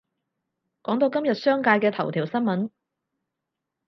[0.81, 2.71] 講到今日商界嘅頭條新聞